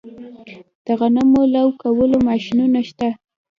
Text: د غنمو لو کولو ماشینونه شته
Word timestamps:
د 0.85 0.87
غنمو 0.99 1.41
لو 1.55 1.67
کولو 1.81 2.17
ماشینونه 2.27 2.79
شته 2.89 3.07